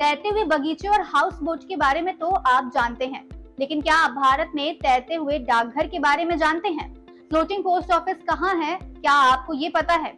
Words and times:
तैरते 0.00 0.28
हुए 0.28 0.44
बगीचे 0.44 0.88
और 0.88 1.00
हाउस 1.06 1.38
बोट 1.42 1.64
के 1.68 1.76
बारे 1.76 2.00
में 2.00 2.16
तो 2.18 2.26
आप 2.26 2.70
जानते 2.74 3.06
हैं। 3.06 3.22
लेकिन 3.60 3.80
क्या 3.80 3.94
आप 3.94 4.10
भारत 4.10 4.52
में 4.54 4.74
तैरते 4.74 5.14
हुए 5.14 5.38
डाकघर 5.38 5.86
के 5.86 5.98
बारे 5.98 6.24
में 6.24 6.36
जानते 6.38 6.68
हैं? 6.68 6.88
फ्लोटिंग 7.28 7.64
पोस्ट 7.64 7.92
ऑफ़िस 7.92 8.16
कहाँ 8.28 8.54
है? 8.56 8.76
क्या 8.76 9.12
आपको 9.12 9.54
ये 9.54 9.68
पता 9.68 9.94
है? 9.94 10.12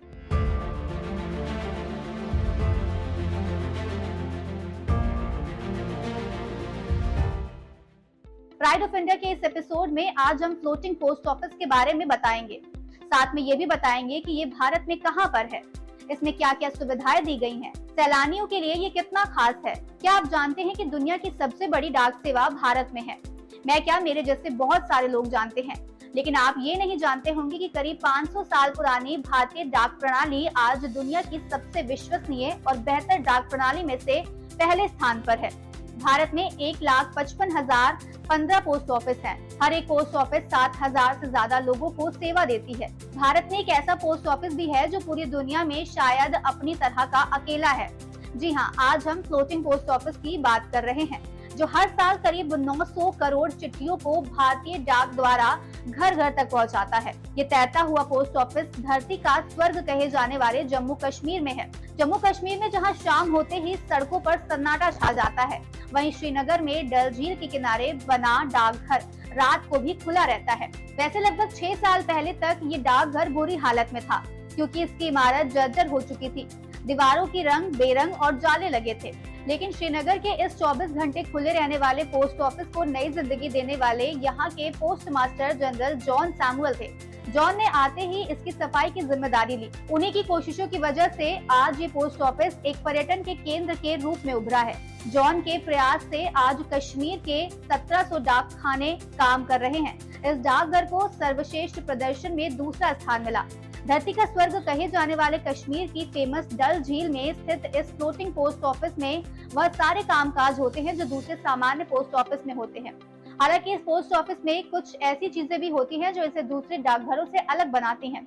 प्राइड 8.61 8.83
ऑफ़ 8.83 8.97
इंडिया 8.97 9.17
के 9.17 9.33
इस 9.33 9.45
एपिसोड 9.45 9.89
में 9.89 10.15
आज 10.19 10.43
हम 10.43 10.55
फ्लोटिंग 10.55 10.97
पोस्ट 10.97 11.27
ऑफ़िस 11.27 11.55
के 11.59 11.67
बारे 11.67 11.95
में 11.95 12.09
बताएँगे। 12.09 12.63
साथ 13.05 13.35
में 13.35 13.43
ये 13.43 13.57
भी 13.57 13.67
बताएँगे 13.67 14.21
कि 14.21 14.33
ये 14.33 14.45
भारत 14.45 14.85
में 14.89 14.99
कहाँ 15.01 15.27
पर 15.27 15.49
है। 15.55 15.63
इसमें 16.11 16.33
क्या 16.33 16.53
क्या 16.53 16.69
सुविधाएँ 16.69 17.25
दी 17.25 17.37
गई 17.37 17.57
हैं? 17.57 17.73
सैलानियों 17.75 18.47
के 18.47 18.61
लिए 18.61 18.75
ये 18.75 18.91
कितना 18.91 19.25
खास 19.25 19.55
है? 19.67 19.75
क्या 19.75 20.13
आप 20.13 20.27
जानते 20.27 20.63
हैं 20.63 20.75
कि 20.75 20.85
दुनिया 20.85 21.17
की 21.17 21.31
सबसे 21.31 21.69
बड़ी 21.69 21.91
डाक 21.91 22.15
सेवा 22.15 22.49
भारत 22.49 22.91
में 22.95 23.03
है? 23.03 23.19
मैं 23.67 23.85
क्या 23.85 24.01
मेरे 24.01 24.23
जैसे 24.23 24.51
बहुत 24.51 24.83
सारे 24.83 25.09
लोग 25.09 25.29
जानते 25.29 25.61
हैं? 25.61 25.87
लेकिन 26.17 26.35
आप 26.35 26.55
ये 26.59 26.75
नहीं 26.77 26.99
जानते 26.99 27.31
होंगे 27.31 27.59
कि 27.59 27.69
करीब 27.69 27.99
500 27.99 28.45
साल 28.45 28.71
पुरानी 28.71 29.17
भारतीय 29.17 29.65
डाक 29.65 29.91
प्रणाली 29.91 30.47
आज 30.47 30.85
दुनिया 30.85 31.23
की 31.23 31.39
सबसे 31.39 31.83
विश्वसनीय 31.83 32.59
और 32.69 32.77
बेहतर 32.77 33.19
डाक 33.19 33.51
प्रणाली 33.51 33.83
में 33.83 33.99
से 33.99 34.25
पहले 34.29 34.89
स्थान 34.89 35.21
पर 35.21 35.39
है। 35.39 35.72
भारत 35.95 36.31
में 36.35 36.45
एक 36.45 36.77
लाख 36.83 37.13
पचपन 37.17 37.57
हज़ार 37.57 37.99
पंद्रह 38.29 38.61
पोस्ट 38.61 38.91
ऑफ़िस 38.91 39.19
हैं। 39.25 39.37
हर 39.63 39.73
एक 39.73 39.87
पोस्ट 39.89 40.15
ऑफ़िस 40.17 40.45
सात 40.45 40.77
हज़ार 40.77 41.19
से 41.21 41.29
ज़्यादा 41.29 41.59
लोगों 41.61 41.91
को 41.91 42.11
सेवा 42.11 42.45
देती 42.45 42.73
है। 42.73 42.89
भारत 43.17 43.49
में 43.53 43.59
एक 43.59 43.69
ऐसा 43.71 43.95
पोस्ट 43.97 44.27
ऑफ़िस 44.29 44.55
भी 44.55 44.67
है 44.69 44.87
जो 44.89 45.01
पूरी 45.01 45.25
दुनिया 45.27 45.65
में 45.65 45.85
शायद 45.87 46.35
अपनी 46.37 46.75
तरह 46.77 47.05
का 47.05 47.21
अकेला 47.35 47.71
है। 47.71 47.91
जी 48.37 48.53
हाँ 48.53 48.73
आज 48.81 49.07
हम 49.09 49.23
फ्लोटिंग 49.23 49.65
पोस्ट 49.65 49.91
ऑफ़िस 49.91 50.17
की 50.17 50.37
बात 50.39 50.71
कर 50.73 50.85
रहे 50.85 51.05
हैं, 51.05 51.23
जो 51.57 51.67
हर 51.67 51.89
साल 51.91 52.17
करीब 52.17 52.55
900 52.59 53.11
करोड़ 53.19 53.51
चिट्ठियों 53.53 53.97
को 53.97 54.21
भारतीय 54.23 54.79
डाक 54.81 55.13
द्वारा 55.15 55.49
घर 55.89 56.15
घर 56.15 56.31
तक 56.31 56.51
पहुंचाता 56.51 56.99
है। 56.99 57.13
ये 57.39 57.45
तैरता 57.45 57.81
हुआ 57.83 58.03
पोस्ट 58.05 58.37
ऑफ़िस 58.37 58.81
धरती 58.81 59.17
का 59.19 59.39
स्वर्ग 59.49 59.77
कहे 59.87 60.09
जाने 60.11 60.37
वाले 60.39 60.65
जम्मू 60.65 60.95
कश्मीर 61.05 61.41
में 61.41 61.53
है। 61.53 61.71
जम्मू 61.99 62.17
कश्मीर 62.25 62.59
में 62.61 62.71
जहाँ 62.71 62.93
शाम 62.95 63.33
होते 63.33 63.57
ही 63.57 63.77
सड़कों 63.79 64.21
पर 64.21 64.39
सन्नाटा 64.41 64.91
छा 64.91 65.13
जाता 65.13 65.43
है 65.45 65.61
वहीं 65.93 66.13
श्रीनगर 66.13 66.63
में 66.63 66.89
डल 66.91 67.11
झील 67.11 67.35
के 67.37 67.47
किनारे 67.47 67.93
बना 68.09 68.43
डाकघर। 68.45 69.03
रात 69.33 69.67
को 69.67 69.79
भी 69.79 69.93
खुला 69.95 70.25
रहता 70.25 70.53
है। 70.53 70.67
वैसे 70.99 71.21
लगभग 71.21 71.55
छह 71.55 71.75
साल 71.75 72.03
पहले 72.03 72.33
तक 72.35 72.61
ये 72.65 72.79
डाकघर 72.79 73.29
बुरी 73.29 73.57
हालत 73.57 73.91
में 73.95 74.03
था, 74.03 74.23
क्योंकि 74.55 74.83
इसकी 74.83 75.07
इमारत 75.07 75.53
जर्जर 75.53 75.87
हो 75.87 76.01
चुकी 76.01 76.29
थी। 76.29 76.49
दीवारों 76.87 77.27
की 77.27 77.43
रंग 77.43 77.75
बेरंग 77.75 78.15
और 78.15 78.39
जाले 78.39 78.69
लगे 78.69 78.95
थे। 78.95 79.13
लेकिन 79.49 79.73
श्रीनगर 79.73 80.19
के 80.19 80.33
इस 80.45 80.59
24 80.59 80.93
घंटे 80.95 81.23
खुले 81.23 81.53
रहने 81.53 81.79
वाले 81.79 82.05
पोस्ट 82.11 82.41
ऑफ़िस 82.41 82.67
को 82.75 82.85
नई 82.85 83.09
ज़िंदगी 83.13 83.49
देने 83.49 83.77
वाले 83.77 84.05
यहाँ 84.05 84.49
के 84.51 84.71
post 84.73 85.09
master 85.11 85.57
general 85.59 85.95
John 85.97 86.33
Samuel 86.33 86.75
थे। 86.75 86.91
जॉन 87.25 87.57
ने 87.57 87.67
आते 87.67 88.03
ही 88.03 88.23
इसकी 88.25 88.53
सफ़ाई 88.53 88.91
की 88.91 89.01
ज़िम्मेदारी 89.01 89.57
ली। 89.57 89.71
उन्हीं 89.91 90.13
की 90.13 90.23
कोशिशों 90.23 90.67
की 90.69 90.79
वजह 90.79 91.09
से 91.09 91.35
आज 91.51 91.81
ये 91.81 91.89
पोस्ट 91.89 92.21
ऑफ़िस 92.21 92.57
एक 92.67 92.77
पर्यटन 92.85 93.23
के 93.23 93.35
केंद्र 93.35 93.75
के 93.75 93.97
रूप 93.97 94.27
में 94.27 94.33
उभरा 94.35 94.61
है। 94.61 94.75
जॉन 95.11 95.41
के 95.41 95.59
प्रयास 95.59 96.03
से 96.03 96.27
आज 96.37 96.65
कश्मीर 96.73 97.19
के 97.29 97.45
1700 97.69 98.19
डाक 98.21 98.53
खाने 98.63 98.93
काम 99.15 99.45
कर 99.45 99.61
रहे 99.61 99.79
हैं। 99.79 99.99
इस 100.23 100.39
डाकघर 100.39 100.85
को 100.85 101.07
सर्वश्रेष्ठ 101.11 101.81
प्रदर्शन 101.81 102.33
में 102.33 102.57
दूसरा 102.57 102.93
स्थान 102.93 103.23
मिला। 103.23 103.45
धरती 103.87 104.13
का 104.13 104.25
स्वर्ग 104.25 104.55
कहे 104.67 104.87
जाने 104.89 105.15
वाले 105.15 105.39
कश्मीर 105.39 105.87
की 105.87 106.05
फ़ेमस 106.07 106.49
डल 106.55 106.81
झील 106.81 107.09
में 107.09 107.33
स्थित 107.35 107.73
इस 107.77 107.87
फ्लोटिंग 107.93 108.33
पोस्ट 108.33 108.65
ऑफ़िस 108.65 108.99
में 108.99 109.23
वह 109.55 109.69
सारे 109.69 110.03
कामकाज 110.03 110.61
होते 110.61 110.81
हैं 110.81 110.97
जो 110.97 111.05
दूसरे 111.05 111.37
सामान्य 111.37 111.85
पोस्ट 111.85 112.15
ऑफ़िस 112.15 112.47
में 112.47 112.55
होते 112.55 112.81
हैं। 112.81 112.93
हालाँकि 113.41 113.75
इस 113.75 113.81
पोस्ट 113.81 114.13
ऑफ़िस 114.13 114.45
में 114.45 114.63
कुछ 114.71 114.97
ऐसी 115.03 115.29
चीज़ें 115.29 115.59
भी 115.61 115.69
होती 115.69 116.01
हैं 116.01 116.13
जो 116.15 116.25
इसे 116.25 116.43
दूसरे 116.43 116.77
डाकघरों 116.79 117.25
से 117.25 117.39
अलग 117.47 117.71
बनाती 117.71 118.11
हैं। 118.11 118.25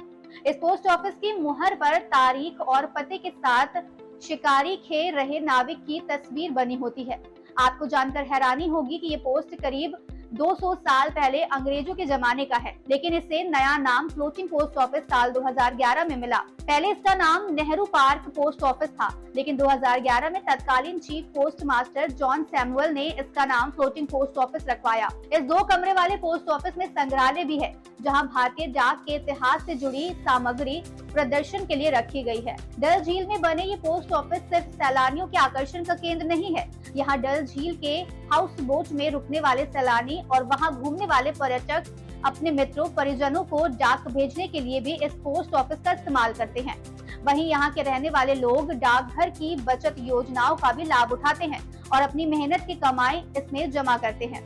इस 0.48 0.56
पोस्ट 0.56 0.88
ऑफ़िस 0.88 1.14
की 1.16 1.34
मुहर 1.34 1.76
पर 1.76 1.98
तारीख 2.10 2.60
और 2.62 2.86
पते 2.96 3.18
के 3.18 3.30
साथ 3.30 3.82
शिकारी 4.22 4.76
खेल 4.78 5.16
रहे 5.16 5.40
नाविक 5.40 5.86
की 5.86 6.00
तस्वीर 6.10 6.52
बनी 6.52 6.76
होती 6.76 7.04
है। 7.04 7.22
आपको 7.60 7.86
जानकर 7.86 8.24
हैरानी 8.24 8.68
होगी 8.68 8.98
कि 8.98 9.08
ये 9.08 9.18
पोस्ट 9.18 9.56
करीब 9.62 9.98
200 10.34 10.74
साल 10.76 11.10
पहले 11.12 11.42
अंग्रेज़ों 11.44 11.94
के 11.96 12.06
जमाने 12.06 12.46
का 12.46 12.58
है, 12.58 12.76
लेकिन 12.90 13.14
इसे 13.14 13.44
नया 13.46 13.78
नाम 13.78 14.10
फ्लोटिंग 14.10 14.48
पोस्ट 14.50 14.78
ऑफ़िस 14.78 15.04
साल 15.04 15.32
2011 15.32 16.10
में 16.10 16.16
मिला। 16.18 16.38
पहले 16.62 16.92
इसका 16.92 17.14
नाम 17.16 17.54
नेहरू 17.54 17.86
पार्क 17.86 18.28
पोस्ट 18.36 18.64
ऑफ़िस 18.64 18.90
था, 18.92 19.10
लेकिन 19.36 19.58
2011 19.58 20.32
में 20.32 20.42
तत्कालीन 20.44 21.00
chief 21.00 21.26
post 21.36 21.64
master 21.66 22.12
John 22.14 22.44
Samuel 22.46 22.94
ने 22.94 23.06
इसका 23.10 23.46
नाम 23.46 23.72
फ्लोटिंग 23.72 24.08
पोस्ट 24.08 24.38
ऑफ़िस 24.38 24.66
रखवाया। 24.70 25.10
इस 25.34 25.42
दो 25.44 25.64
कमरे 25.66 25.94
वाले 25.94 26.16
पोस्ट 26.18 26.50
ऑफ़िस 26.50 26.78
में 26.78 26.86
संग्रहालय 26.88 27.44
भी 27.44 27.58
है, 27.58 27.74
जहाँ 28.02 28.26
भारतीय 28.26 28.68
डाक 28.70 29.04
के 29.08 29.16
इतिहास 29.16 29.66
से 29.66 29.76
जुड़ी 29.76 30.10
सामग्री 30.20 30.82
प्रदर्शन 31.14 31.66
के 31.66 31.76
लिए 31.76 31.90
रखी 31.92 32.24
गई 32.24 32.42
है। 32.48 32.56
डल 32.80 33.00
झील 33.00 33.28
में 33.28 33.40
बने 33.42 33.64
ये 33.64 33.76
पोस्ट 33.78 34.12
ऑफ़िस 34.14 34.42
सिर्फ़ 34.44 34.76
सैलानियों 34.76 35.28
के 35.28 35.38
आकर्षण 35.40 35.84
का 35.84 35.94
केंद्र 35.96 36.26
नहीं 36.26 36.56
है, 36.56 36.70
यहाँ 36.96 37.18
डल 37.22 37.46
झील 37.46 37.76
के 37.78 37.96
हाउस 38.34 38.60
बोट 38.64 38.92
में 38.92 39.10
रुकने 39.12 39.40
वाले 39.40 39.66
सैलानी 39.68 40.15
और 40.24 40.44
वहाँ 40.44 40.74
घूमने 40.74 41.06
वाले 41.06 41.32
पर्यटक 41.32 41.96
अपने 42.26 42.52
मित्रों, 42.52 42.86
परिजनों 42.90 43.44
को 43.44 43.66
डाक 43.70 44.08
भेजने 44.08 44.48
के 44.48 44.60
लिए 44.60 44.80
भी 44.80 44.94
इस 44.96 45.14
पोस्ट 45.24 45.54
ऑफ़िस 45.54 45.80
का 45.86 45.92
इस्तेमाल 45.92 46.34
करते 46.34 46.60
हैं। 46.60 46.78
वहीं 47.26 47.46
यहाँ 47.46 47.72
के 47.72 47.82
रहने 47.82 48.10
वाले 48.10 48.34
लोग 48.36 48.72
डाकघर 48.74 49.30
की 49.30 49.56
बचत 49.56 49.96
योजनाओं 50.00 50.56
का 50.56 50.72
भी 50.72 50.84
लाभ 50.84 51.12
उठाते 51.12 51.46
हैं 51.46 51.62
और 51.94 52.02
अपनी 52.02 52.26
मेहनत 52.26 52.66
की 52.68 52.76
कमाई 52.76 53.24
इसमें 53.38 53.70
जमा 53.72 53.98
करते 53.98 54.26
हैं। 54.26 54.44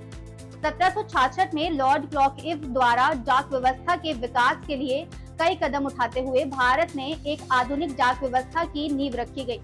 सत्रह 0.56 1.50
में 1.54 1.70
लॉर्ड 1.72 2.10
क्लॉक 2.10 2.38
इव 2.46 2.64
द्वारा 2.64 3.10
डाक 3.28 3.52
व्यवस्था 3.52 3.96
के 3.96 4.14
विकास 4.14 4.66
के 4.68 4.76
लिए 4.76 5.04
कई 5.40 5.56
कदम 5.56 5.86
उठाते 5.86 6.22
हुए 6.22 6.44
भारत 6.46 6.96
में 6.96 7.08
एक 7.08 7.42
आधुनिक 7.52 7.96
डाक 7.98 8.24
व्यवस्था 8.24 8.64
की 8.66 8.88
नींव 8.96 9.16
रखी 9.16 9.44
गई। 9.46 9.60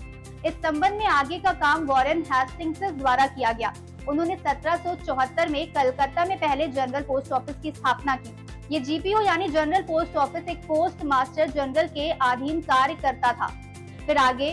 इस 0.45 0.53
संबंध 0.55 0.93
में 0.93 1.05
आगे 1.05 1.37
का 1.39 1.51
काम 1.55 1.83
वॉरेन 1.85 2.23
हेस्टिंग्स 2.31 2.83
द्वारा 2.83 3.25
किया 3.27 3.51
गया। 3.51 3.73
उन्होंने 4.09 4.35
सत्रह 4.37 4.75
सौ 4.77 4.95
चौहत्तर 4.95 5.49
में 5.49 5.65
कलकत्ता 5.73 6.25
में 6.25 6.37
पहले 6.37 6.67
जनरल 6.69 7.03
पोस्ट 7.03 7.31
ऑफ़िस 7.33 7.55
की 7.63 7.71
स्थापना 7.71 8.15
की। 8.17 8.35
ये 8.71 8.79
जीपीओ 8.81 9.21
यानी 9.21 9.47
जनरल 9.49 9.81
पोस्ट 9.83 10.15
ऑफ़िस 10.17 10.47
एक 10.49 10.63
पोस्ट 10.67 11.03
मास्टर 11.05 11.49
जनरल 11.49 11.87
के 11.89 12.09
अधीन 12.23 12.61
कार्य 12.63 12.95
करता 13.01 13.31
था। 13.33 13.47
फिर 14.05 14.17
आगे, 14.19 14.51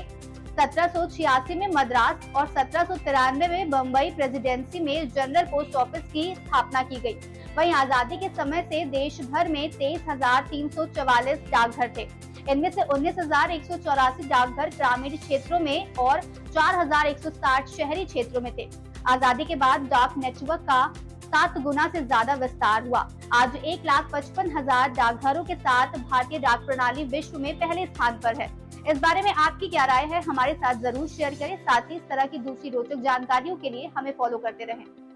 सत्रह 0.50 0.86
सौ 0.86 1.06
छियासी 1.08 1.54
में 1.54 1.66
मद्रास 1.74 2.28
और 2.36 2.46
सत्रह 2.48 2.84
सौ 2.84 2.96
तिरानवे 2.96 3.46
में 3.48 3.70
बम्बई 3.70 4.10
प्रेसिडेंसी 4.10 4.80
में 4.80 5.08
जनरल 5.10 5.44
पोस्ट 5.50 5.76
ऑफ़िस 5.76 6.02
की 6.12 6.34
स्थापना 6.34 6.82
की 6.82 6.96
गई। 6.96 7.14
वहीं 7.56 7.72
आज़ादी 7.74 8.16
के 8.16 8.28
समय 8.34 8.62
से 8.62 8.84
देश 8.90 9.20
भर 9.30 9.48
में 9.48 9.70
तेईस 9.70 10.04
हज़ार 10.08 10.46
तीन 10.50 10.68
सौ 10.68 10.86
चवालीस 10.88 11.38
डाकघर 11.50 11.92
थे। 11.96 12.08
इनमें 12.50 12.70
से 12.70 12.82
उन्नीस 12.84 13.18
हज़ार 13.18 13.50
एक 13.50 13.64
सौ 13.64 13.76
चौरासी 13.78 14.28
डाकघर 14.28 14.70
ग्रामीण 14.70 15.16
क्षेत्रों 15.16 15.58
में 15.60 15.94
और 15.96 16.20
चार 16.20 16.78
हज़ार 16.78 17.06
एक 17.06 17.18
सौ 17.18 17.30
साठ 17.30 17.68
शहरी 17.70 18.04
क्षेत्रों 18.04 18.40
में 18.40 18.52
थे। 18.58 18.68
आज़ादी 19.08 19.44
के 19.44 19.54
बाद 19.56 19.86
डाक 19.90 20.14
नेटवर्क 20.18 20.60
का 20.62 20.86
सात 21.24 21.58
गुना 21.60 21.86
से 21.88 22.00
ज़्यादा 22.00 22.34
विस्तार 22.36 22.86
हुआ। 22.86 23.00
आज 23.34 23.56
एक 23.56 23.84
लाख 23.86 24.10
पचपन 24.12 24.50
हज़ार 24.56 24.90
डाकघरों 24.90 25.44
के 25.44 25.54
साथ 25.56 25.98
भारतीय 26.00 26.38
डाक 26.38 26.66
प्रणाली 26.66 27.04
विश्व 27.06 27.38
में 27.38 27.54
पहले 27.60 27.86
स्थान 27.86 28.18
पर 28.24 28.40
है। 28.40 28.50
इस 28.90 28.98
बारे 28.98 29.22
में 29.22 29.32
आपकी 29.32 29.68
क्या 29.68 29.84
राय 29.84 30.04
है? 30.06 30.22
हमारे 30.22 30.54
साथ 30.54 30.80
ज़रूर 30.82 31.08
शेयर 31.08 31.34
करें। 31.34 31.56
साथ 31.58 31.90
ही 31.90 31.96
इस 31.96 32.02
तरह 32.02 32.26
की 32.26 32.38
दूसरी 32.40 32.70
रोचक 32.70 33.02
जानकारियों 33.02 33.56
के 33.56 33.70
लिए 33.70 33.90
हमें 33.96 34.12
फॉलो 34.18 34.38
करते 34.38 34.64
रहें। 34.64 34.84